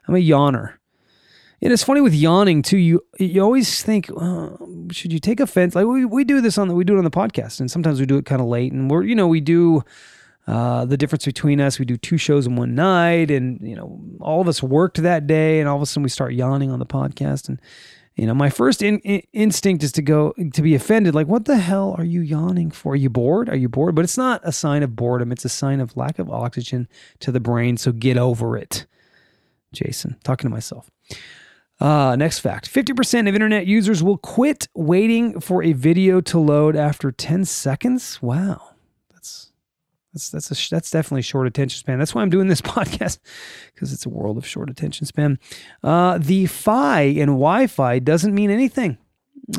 I'm 0.07 0.15
a 0.15 0.19
yawner. 0.19 0.75
And 1.61 1.73
it's 1.73 1.83
funny 1.83 2.01
with 2.01 2.13
yawning 2.13 2.61
too. 2.61 2.77
You 2.77 3.03
you 3.19 3.41
always 3.41 3.81
think, 3.81 4.07
should 4.91 5.11
you 5.11 5.19
take 5.19 5.39
offense? 5.39 5.73
Like 5.73 5.87
we, 5.87 6.05
we 6.05 6.23
do 6.23 6.39
this 6.39 6.57
on 6.57 6.67
the 6.67 6.75
we 6.75 6.83
do 6.83 6.95
it 6.95 6.99
on 6.99 7.03
the 7.03 7.09
podcast, 7.09 7.59
and 7.59 7.69
sometimes 7.69 7.99
we 7.99 8.05
do 8.05 8.17
it 8.17 8.25
kind 8.25 8.41
of 8.41 8.47
late. 8.47 8.71
And 8.71 8.91
we're 8.91 9.03
you 9.03 9.15
know 9.15 9.27
we 9.27 9.41
do 9.41 9.83
uh, 10.45 10.85
the 10.85 10.97
difference 10.97 11.25
between 11.25 11.59
us. 11.59 11.79
We 11.79 11.85
do 11.85 11.97
two 11.97 12.17
shows 12.17 12.45
in 12.45 12.55
one 12.55 12.75
night, 12.75 13.31
and 13.31 13.59
you 13.67 13.75
know 13.75 13.99
all 14.19 14.39
of 14.39 14.47
us 14.47 14.61
worked 14.61 15.01
that 15.01 15.25
day, 15.25 15.59
and 15.59 15.67
all 15.67 15.75
of 15.75 15.81
a 15.81 15.87
sudden 15.87 16.03
we 16.03 16.09
start 16.09 16.33
yawning 16.33 16.69
on 16.69 16.77
the 16.77 16.85
podcast. 16.85 17.49
And 17.49 17.59
you 18.15 18.27
know 18.27 18.35
my 18.35 18.51
first 18.51 18.83
in, 18.83 18.99
in, 18.99 19.23
instinct 19.33 19.83
is 19.83 19.91
to 19.93 20.03
go 20.03 20.33
to 20.53 20.61
be 20.61 20.75
offended. 20.75 21.15
Like 21.15 21.27
what 21.27 21.45
the 21.45 21.57
hell 21.57 21.95
are 21.97 22.05
you 22.05 22.21
yawning 22.21 22.69
for? 22.69 22.93
Are 22.93 22.95
you 22.95 23.09
bored? 23.09 23.49
Are 23.49 23.55
you 23.55 23.67
bored? 23.67 23.95
But 23.95 24.03
it's 24.03 24.17
not 24.17 24.41
a 24.43 24.51
sign 24.51 24.83
of 24.83 24.95
boredom. 24.95 25.31
It's 25.31 25.43
a 25.43 25.49
sign 25.49 25.81
of 25.81 25.97
lack 25.97 26.19
of 26.19 26.29
oxygen 26.29 26.87
to 27.19 27.31
the 27.31 27.39
brain. 27.39 27.77
So 27.77 27.91
get 27.91 28.17
over 28.17 28.55
it, 28.55 28.85
Jason. 29.73 30.17
Talking 30.23 30.51
to 30.51 30.53
myself. 30.53 30.91
Uh, 31.79 32.15
next 32.15 32.39
fact 32.39 32.71
50% 32.71 33.29
of 33.29 33.35
internet 33.35 33.67
users 33.67 34.01
will 34.01 34.17
quit 34.17 34.67
waiting 34.73 35.39
for 35.39 35.61
a 35.61 35.73
video 35.73 36.19
to 36.21 36.39
load 36.39 36.75
after 36.75 37.11
10 37.11 37.45
seconds. 37.45 38.19
Wow. 38.21 38.71
That's 39.11 39.51
that's 40.13 40.29
that's 40.29 40.51
a, 40.51 40.69
that's 40.69 40.89
definitely 40.89 41.21
short 41.21 41.45
attention 41.45 41.77
span. 41.77 41.99
That's 41.99 42.15
why 42.15 42.23
I'm 42.23 42.31
doing 42.31 42.47
this 42.47 42.61
podcast 42.75 43.19
because 43.73 43.93
it's 43.93 44.05
a 44.05 44.09
world 44.09 44.37
of 44.37 44.45
short 44.45 44.69
attention 44.69 45.05
span. 45.05 45.37
Uh, 45.83 46.17
the 46.17 46.47
Fi 46.47 47.01
in 47.01 47.27
Wi-Fi 47.27 47.99
doesn't 47.99 48.33
mean 48.33 48.49
anything. 48.49 48.97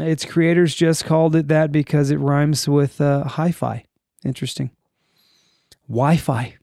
Its 0.00 0.24
creators 0.24 0.74
just 0.74 1.04
called 1.04 1.36
it 1.36 1.48
that 1.48 1.72
because 1.72 2.10
it 2.10 2.16
rhymes 2.16 2.68
with 2.68 3.00
uh, 3.00 3.24
hi-fi. 3.24 3.84
Interesting. 4.24 4.70
Wi-Fi. 5.88 6.56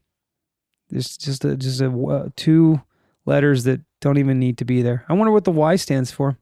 It's 0.90 1.16
just 1.16 1.44
a 1.44 1.56
just 1.56 1.80
a 1.80 1.90
uh, 1.90 2.28
two 2.36 2.82
letters 3.24 3.64
that 3.64 3.80
don't 4.00 4.18
even 4.18 4.38
need 4.38 4.58
to 4.58 4.64
be 4.64 4.82
there. 4.82 5.04
I 5.08 5.14
wonder 5.14 5.32
what 5.32 5.44
the 5.44 5.50
Y 5.50 5.76
stands 5.76 6.10
for. 6.10 6.38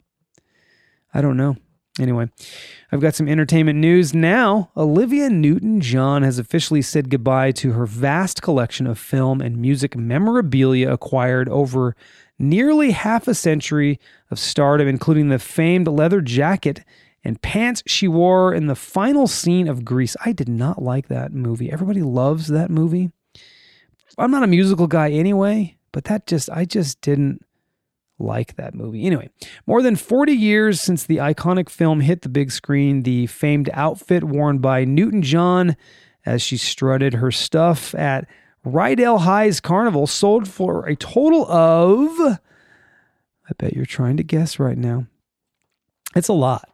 I 1.13 1.21
don't 1.21 1.37
know. 1.37 1.57
Anyway, 1.97 2.29
I've 2.91 2.99
got 2.99 3.15
some 3.15 3.29
entertainment 3.29 3.79
news 3.79 4.13
now. 4.13 4.69
Olivia 4.75 5.29
Newton 5.29 5.79
John 5.79 6.23
has 6.23 6.37
officially 6.37 6.81
said 6.81 7.09
goodbye 7.09 7.51
to 7.53 7.71
her 7.71 7.85
vast 7.85 8.41
collection 8.41 8.85
of 8.85 8.99
film 8.99 9.39
and 9.39 9.57
music 9.57 9.95
memorabilia 9.95 10.91
acquired 10.91 11.47
over 11.47 11.95
nearly 12.37 12.91
half 12.91 13.29
a 13.29 13.33
century 13.33 13.97
of 14.29 14.39
stardom, 14.39 14.89
including 14.89 15.29
the 15.29 15.39
famed 15.39 15.87
leather 15.87 16.19
jacket 16.19 16.83
and 17.23 17.41
pants 17.41 17.81
she 17.87 18.09
wore 18.09 18.53
in 18.53 18.67
the 18.67 18.75
final 18.75 19.25
scene 19.25 19.69
of 19.69 19.85
Grease. 19.85 20.17
I 20.25 20.33
did 20.33 20.49
not 20.49 20.83
like 20.83 21.07
that 21.07 21.31
movie. 21.31 21.71
Everybody 21.71 22.01
loves 22.01 22.47
that 22.47 22.69
movie. 22.69 23.11
I'm 24.17 24.31
not 24.31 24.43
a 24.43 24.47
musical 24.47 24.87
guy 24.87 25.11
anyway, 25.11 25.77
but 25.95 26.03
that 26.03 26.27
just, 26.27 26.49
I 26.49 26.65
just 26.65 26.99
didn't 26.99 27.41
like 28.19 28.57
that 28.57 28.75
movie. 28.75 29.05
Anyway, 29.05 29.29
more 29.65 29.81
than 29.81 29.95
40 29.95 30.33
years 30.33 30.81
since 30.81 31.05
the 31.05 31.17
iconic 31.19 31.69
film 31.69 32.01
hit 32.01 32.21
the 32.21 32.27
big 32.27 32.51
screen, 32.51 33.03
the 33.03 33.27
famed 33.27 33.69
outfit 33.71 34.25
worn 34.25 34.57
by 34.57 34.83
Newton 34.83 35.21
John 35.21 35.77
as 36.25 36.41
she 36.41 36.57
strutted 36.57 37.13
her 37.13 37.31
stuff 37.31 37.95
at 37.95 38.27
Rydell 38.65 39.21
High's 39.21 39.61
carnival 39.61 40.05
sold 40.05 40.49
for 40.49 40.85
a 40.85 40.97
total 40.97 41.49
of, 41.49 42.09
I 42.19 43.53
bet 43.57 43.71
you're 43.71 43.85
trying 43.85 44.17
to 44.17 44.23
guess 44.23 44.59
right 44.59 44.77
now. 44.77 45.07
It's 46.13 46.27
a 46.27 46.33
lot. 46.33 46.67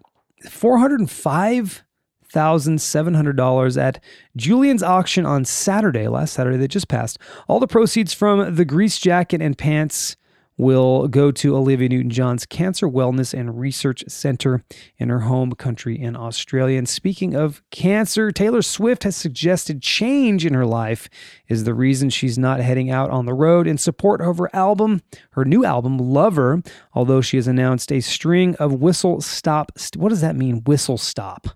$405,700 2.34 3.82
at 3.82 4.04
Julien's 4.36 4.84
auction 4.84 5.26
on 5.26 5.46
Saturday, 5.46 6.08
last 6.08 6.34
Saturday 6.34 6.58
that 6.58 6.70
just 6.70 6.88
passed. 6.88 7.18
All 7.48 7.60
the 7.60 7.68
proceeds 7.68 8.14
from 8.14 8.56
the 8.56 8.66
grease 8.66 9.00
jacket 9.00 9.42
and 9.42 9.58
pants 9.58 10.16
will 10.58 11.08
go 11.08 11.32
to 11.32 11.56
Olivia 11.56 11.90
Newton 11.90 12.12
John's 12.12 12.46
Cancer 12.46 12.88
Wellness 12.88 13.34
and 13.34 13.60
Research 13.60 14.04
Center 14.08 14.64
in 14.98 15.10
her 15.10 15.22
home 15.22 15.54
country 15.54 16.00
in 16.00 16.16
Australia. 16.16 16.78
And 16.78 16.88
speaking 16.88 17.34
of 17.36 17.64
cancer, 17.72 18.32
Taylor 18.32 18.62
Swift 18.62 19.04
has 19.04 19.16
suggested 19.16 19.82
change 19.82 20.46
in 20.46 20.54
her 20.54 20.66
life 20.66 21.10
is 21.48 21.64
the 21.64 21.74
reason 21.74 22.12
she's 22.12 22.38
not 22.38 22.60
heading 22.60 22.92
out 22.92 23.10
on 23.10 23.26
the 23.26 23.34
road 23.34 23.66
in 23.66 23.80
support 23.80 24.22
of 24.22 24.38
her 24.38 24.56
album, 24.56 25.02
her 25.32 25.46
new 25.46 25.66
album, 25.66 25.98
Lover, 25.98 26.62
although 26.94 27.22
she 27.22 27.38
has 27.38 27.48
announced 27.48 27.92
a 27.92 28.02
string 28.02 28.56
of 28.58 28.74
whistle 28.74 29.20
stop. 29.20 29.72
What 29.96 30.10
does 30.10 30.22
that 30.22 30.36
mean, 30.36 30.64
whistle 30.66 31.00
stop? 31.00 31.48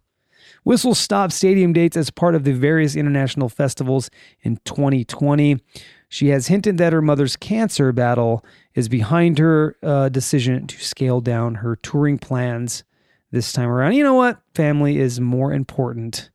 Whistle 0.66 0.96
Stop 0.96 1.32
stadium 1.32 1.74
dates 1.74 1.96
as 1.96 2.10
part 2.10 2.34
of 2.34 2.44
the 2.44 2.52
various 2.52 2.96
international 2.96 3.50
festivals 3.50 4.10
in 4.42 4.58
2020. 4.66 5.60
She 6.10 6.30
has 6.30 6.48
hinted 6.48 6.80
that 6.80 6.92
her 6.92 7.04
mother's 7.04 7.36
cancer 7.36 7.92
battle 7.92 8.44
is 8.74 8.90
behind 8.90 9.38
her 9.38 9.78
uh, 9.84 10.10
decision 10.10 10.66
to 10.66 10.84
scale 10.84 11.22
down 11.22 11.56
her 11.56 11.76
touring 11.76 12.18
plans 12.18 12.84
this 13.32 13.54
time 13.54 13.70
around. 13.70 13.94
You 13.94 14.04
know 14.04 14.16
what? 14.16 14.42
Family 14.56 14.98
is 14.98 15.20
more 15.20 15.54
important 15.54 16.32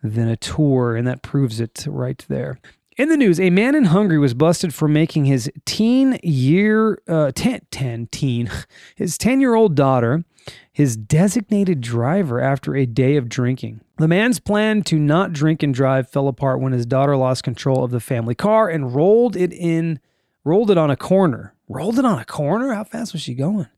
than 0.00 0.28
a 0.28 0.36
tour, 0.36 0.94
and 0.94 1.04
that 1.08 1.22
proves 1.22 1.58
it 1.58 1.84
right 1.88 2.24
there. 2.28 2.60
In 2.96 3.08
the 3.08 3.16
news, 3.16 3.40
a 3.40 3.50
man 3.50 3.74
in 3.74 3.84
Hungary 3.84 4.18
was 4.18 4.34
busted 4.34 4.74
for 4.74 4.88
making 4.88 5.24
his 5.24 5.50
teen 5.64 6.18
year, 6.22 7.00
uh, 7.08 7.32
10, 7.34 7.60
10 7.70 8.06
teen, 8.08 8.50
his 8.96 9.16
10 9.16 9.40
year 9.40 9.54
old 9.54 9.74
daughter 9.74 10.24
his 10.72 10.96
designated 10.96 11.80
driver 11.80 12.40
after 12.40 12.74
a 12.74 12.86
day 12.86 13.16
of 13.16 13.28
drinking. 13.28 13.80
The 13.98 14.08
man's 14.08 14.40
plan 14.40 14.82
to 14.84 14.98
not 14.98 15.32
drink 15.32 15.62
and 15.62 15.74
drive 15.74 16.08
fell 16.08 16.28
apart 16.28 16.60
when 16.60 16.72
his 16.72 16.86
daughter 16.86 17.16
lost 17.16 17.44
control 17.44 17.84
of 17.84 17.90
the 17.90 18.00
family 18.00 18.34
car 18.34 18.68
and 18.68 18.94
rolled 18.94 19.36
it 19.36 19.52
in 19.52 20.00
rolled 20.44 20.70
it 20.70 20.78
on 20.78 20.90
a 20.90 20.96
corner. 20.96 21.54
Rolled 21.68 21.98
it 21.98 22.04
on 22.04 22.18
a 22.18 22.24
corner? 22.24 22.72
How 22.72 22.84
fast 22.84 23.12
was 23.12 23.22
she 23.22 23.34
going? 23.34 23.68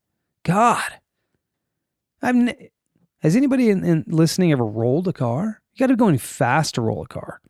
God. 0.45 1.01
I've 2.23 2.55
has 3.21 3.37
anybody 3.37 3.71
in, 3.71 3.85
in 3.85 4.05
listening 4.07 4.53
ever 4.53 4.65
rolled 4.65 5.09
a 5.09 5.13
car? 5.13 5.61
You 5.75 5.81
got 5.81 5.89
to 5.89 5.95
be 5.95 5.99
going 5.99 6.19
fast 6.19 6.77
to 6.77 6.81
roll 6.81 7.03
a 7.03 7.09
car. 7.09 7.41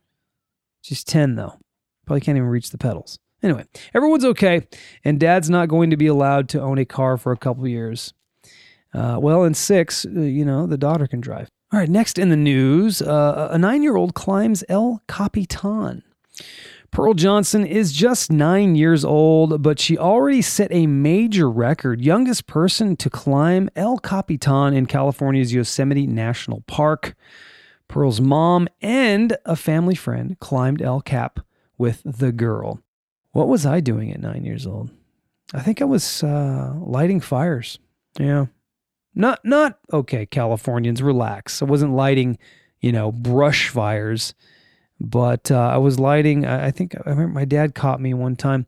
She's 0.83 1.03
10 1.03 1.35
though. 1.35 1.57
Probably 2.05 2.21
can't 2.21 2.37
even 2.37 2.49
reach 2.49 2.69
the 2.69 2.77
pedals. 2.77 3.17
Anyway, 3.41 3.65
everyone's 3.93 4.23
okay, 4.23 4.67
and 5.03 5.19
dad's 5.19 5.49
not 5.49 5.67
going 5.67 5.89
to 5.89 5.97
be 5.97 6.07
allowed 6.07 6.47
to 6.49 6.61
own 6.61 6.77
a 6.77 6.85
car 6.85 7.17
for 7.17 7.31
a 7.31 7.37
couple 7.37 7.67
years. 7.67 8.13
Uh, 8.93 9.17
well, 9.19 9.43
in 9.43 9.53
six, 9.53 10.05
uh, 10.05 10.19
you 10.21 10.45
know, 10.45 10.67
the 10.67 10.77
daughter 10.77 11.07
can 11.07 11.19
drive. 11.19 11.49
All 11.71 11.79
right, 11.79 11.89
next 11.89 12.19
in 12.19 12.29
the 12.29 12.37
news, 12.37 13.01
uh, 13.01 13.49
a 13.51 13.57
nine 13.57 13.81
year 13.81 13.95
old 13.95 14.13
climbs 14.13 14.63
El 14.69 15.01
Capitan. 15.07 16.03
Pearl 16.91 17.15
Johnson 17.15 17.65
is 17.65 17.91
just 17.91 18.31
nine 18.31 18.75
years 18.75 19.03
old, 19.03 19.63
but 19.63 19.79
she 19.79 19.97
already 19.97 20.43
set 20.43 20.71
a 20.71 20.85
major 20.85 21.49
record. 21.49 22.01
Youngest 22.01 22.45
person 22.45 22.95
to 22.97 23.09
climb 23.09 23.69
El 23.75 23.97
Capitan 23.97 24.75
in 24.75 24.85
California's 24.85 25.53
Yosemite 25.53 26.05
National 26.05 26.61
Park. 26.67 27.15
Pearl's 27.87 28.21
mom 28.21 28.67
and 28.81 29.37
a 29.45 29.55
family 29.55 29.95
friend 29.95 30.39
climbed 30.39 30.81
El 30.81 31.01
Cap 31.01 31.39
with 31.77 32.01
the 32.05 32.31
girl. 32.31 32.79
What 33.31 33.47
was 33.47 33.65
I 33.65 33.79
doing 33.79 34.11
at 34.11 34.21
nine 34.21 34.45
years 34.45 34.65
old? 34.65 34.91
I 35.53 35.61
think 35.61 35.81
I 35.81 35.85
was 35.85 36.23
uh, 36.23 36.73
lighting 36.79 37.19
fires. 37.19 37.79
Yeah. 38.19 38.47
Not, 39.15 39.43
not, 39.45 39.79
okay, 39.91 40.25
Californians, 40.25 41.03
relax. 41.03 41.61
I 41.61 41.65
wasn't 41.65 41.93
lighting, 41.93 42.39
you 42.79 42.91
know, 42.91 43.11
brush 43.11 43.69
fires 43.69 44.33
but 45.03 45.51
uh, 45.51 45.57
I 45.57 45.77
was 45.77 45.99
lighting. 45.99 46.45
I 46.45 46.71
think 46.71 46.95
I 46.95 47.09
remember 47.09 47.33
my 47.33 47.45
dad 47.45 47.75
caught 47.75 47.99
me 47.99 48.13
one 48.13 48.35
time 48.35 48.65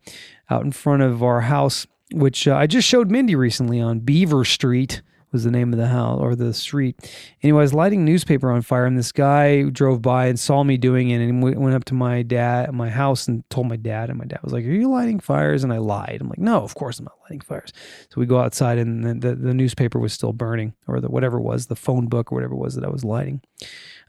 out 0.50 0.64
in 0.64 0.74
front 0.74 1.02
of 1.02 1.24
our 1.24 1.42
house, 1.42 1.88
which 2.12 2.48
uh, 2.48 2.56
I 2.56 2.68
just 2.68 2.88
showed 2.88 3.10
Mindy 3.10 3.36
recently 3.36 3.80
on 3.80 4.00
Beaver 4.00 4.44
Street. 4.44 5.02
Was 5.32 5.44
the 5.44 5.52
name 5.52 5.74
of 5.74 5.80
the 5.80 5.88
house 5.88 6.20
or 6.20 6.36
the 6.36 6.54
street. 6.54 6.96
Anyway, 7.42 7.60
I 7.60 7.62
was 7.62 7.74
lighting 7.74 8.06
newspaper 8.06 8.52
on 8.52 8.62
fire, 8.62 8.86
and 8.86 8.98
this 8.98 9.12
guy 9.12 9.64
drove 9.64 10.02
by 10.02 10.28
and 10.28 10.40
saw 10.40 10.64
me 10.64 10.78
doing 10.78 11.10
it, 11.10 11.22
and 11.22 11.44
went 11.44 11.76
up 11.76 11.86
to 11.86 11.94
my 11.94 12.22
dad, 12.22 12.74
my 12.74 12.90
house, 12.90 13.28
and 13.28 13.48
told 13.50 13.68
my 13.68 13.76
dad. 13.76 14.10
And 14.10 14.18
my 14.18 14.26
dad 14.26 14.40
was 14.44 14.54
like, 14.54 14.66
"Are 14.66 14.70
you 14.70 14.90
lighting 14.90 15.20
fires?" 15.20 15.64
And 15.64 15.74
I 15.74 15.78
lied. 15.78 16.20
I'm 16.22 16.30
like, 16.30 16.40
"No, 16.40 16.64
of 16.64 16.76
course 16.76 17.00
I'm 17.00 17.06
not 17.06 17.18
lighting 17.24 17.42
fires." 17.42 17.74
So 18.10 18.20
we 18.20 18.26
go 18.26 18.40
outside, 18.40 18.78
and 18.78 19.04
the, 19.04 19.30
the, 19.30 19.36
the 19.36 19.54
newspaper 19.54 20.00
was 20.00 20.14
still 20.14 20.34
burning, 20.34 20.74
or 20.88 21.00
the 21.00 21.10
whatever 21.10 21.38
it 21.38 21.44
was, 21.44 21.68
the 21.68 21.76
phone 21.76 22.08
book 22.08 22.32
or 22.32 22.36
whatever 22.36 22.54
it 22.54 22.60
was 22.60 22.76
that 22.76 22.86
I 22.86 22.90
was 22.90 23.04
lighting. 23.04 23.42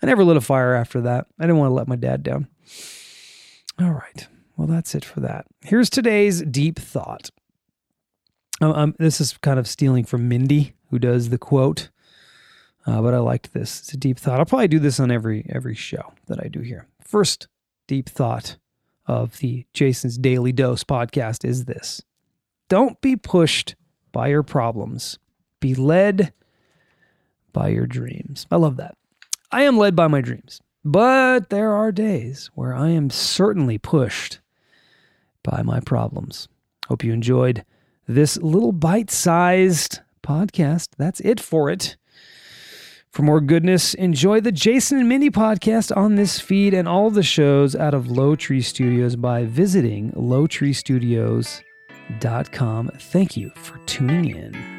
I 0.02 0.06
never 0.06 0.24
lit 0.24 0.36
a 0.36 0.40
fire 0.40 0.74
after 0.74 1.00
that. 1.02 1.26
I 1.38 1.44
didn't 1.44 1.58
want 1.58 1.70
to 1.70 1.74
let 1.74 1.88
my 1.88 1.96
dad 1.96 2.22
down. 2.22 2.48
All 3.80 3.92
right. 3.92 4.26
Well, 4.56 4.66
that's 4.66 4.94
it 4.94 5.04
for 5.04 5.20
that. 5.20 5.46
Here's 5.62 5.90
today's 5.90 6.42
deep 6.42 6.78
thought. 6.78 7.30
Um, 8.60 8.72
um, 8.72 8.94
this 8.98 9.20
is 9.20 9.36
kind 9.38 9.58
of 9.58 9.68
stealing 9.68 10.04
from 10.04 10.28
Mindy, 10.28 10.72
who 10.90 10.98
does 10.98 11.28
the 11.28 11.38
quote, 11.38 11.90
uh, 12.86 13.02
but 13.02 13.14
I 13.14 13.18
liked 13.18 13.52
this. 13.52 13.80
It's 13.80 13.92
a 13.92 13.96
deep 13.96 14.18
thought. 14.18 14.38
I'll 14.38 14.46
probably 14.46 14.68
do 14.68 14.78
this 14.78 15.00
on 15.00 15.10
every 15.10 15.46
every 15.48 15.74
show 15.74 16.12
that 16.26 16.42
I 16.42 16.48
do 16.48 16.60
here. 16.60 16.86
First 17.00 17.48
deep 17.86 18.08
thought 18.08 18.56
of 19.06 19.38
the 19.38 19.66
Jason's 19.72 20.18
Daily 20.18 20.52
Dose 20.52 20.84
podcast 20.84 21.44
is 21.44 21.64
this: 21.64 22.02
Don't 22.68 23.00
be 23.00 23.16
pushed 23.16 23.74
by 24.12 24.28
your 24.28 24.42
problems. 24.42 25.18
Be 25.60 25.74
led 25.74 26.32
by 27.52 27.68
your 27.68 27.86
dreams. 27.86 28.46
I 28.50 28.56
love 28.56 28.76
that. 28.76 28.96
I 29.50 29.62
am 29.62 29.78
led 29.78 29.96
by 29.96 30.08
my 30.08 30.20
dreams, 30.20 30.60
but 30.84 31.50
there 31.50 31.72
are 31.72 31.90
days 31.90 32.50
where 32.54 32.74
I 32.74 32.90
am 32.90 33.10
certainly 33.10 33.78
pushed 33.78 34.40
by 35.42 35.62
my 35.62 35.80
problems. 35.80 36.48
Hope 36.88 37.02
you 37.02 37.12
enjoyed 37.12 37.64
this 38.06 38.36
little 38.36 38.72
bite 38.72 39.10
sized 39.10 40.00
podcast. 40.26 40.88
That's 40.98 41.20
it 41.20 41.40
for 41.40 41.70
it. 41.70 41.96
For 43.10 43.22
more 43.22 43.40
goodness, 43.40 43.94
enjoy 43.94 44.42
the 44.42 44.52
Jason 44.52 44.98
and 44.98 45.08
Mindy 45.08 45.30
podcast 45.30 45.96
on 45.96 46.16
this 46.16 46.38
feed 46.38 46.74
and 46.74 46.86
all 46.86 47.10
the 47.10 47.22
shows 47.22 47.74
out 47.74 47.94
of 47.94 48.08
Lowtree 48.08 48.62
Studios 48.62 49.16
by 49.16 49.46
visiting 49.46 50.12
lowtreestudios.com. 50.12 52.90
Thank 52.98 53.36
you 53.38 53.50
for 53.56 53.78
tuning 53.86 54.36
in. 54.36 54.75